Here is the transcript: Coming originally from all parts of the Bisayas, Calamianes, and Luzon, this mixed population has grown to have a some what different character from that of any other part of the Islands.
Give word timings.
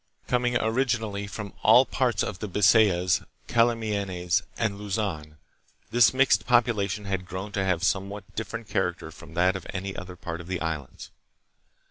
Coming 0.25 0.57
originally 0.57 1.27
from 1.27 1.53
all 1.61 1.85
parts 1.85 2.23
of 2.23 2.39
the 2.39 2.47
Bisayas, 2.49 3.23
Calamianes, 3.47 4.41
and 4.57 4.79
Luzon, 4.79 5.37
this 5.91 6.11
mixed 6.11 6.47
population 6.47 7.05
has 7.05 7.21
grown 7.21 7.51
to 7.51 7.63
have 7.63 7.83
a 7.83 7.85
some 7.85 8.09
what 8.09 8.35
different 8.35 8.67
character 8.67 9.11
from 9.11 9.35
that 9.35 9.55
of 9.55 9.67
any 9.75 9.95
other 9.95 10.15
part 10.15 10.41
of 10.41 10.47
the 10.47 10.59
Islands. 10.59 11.11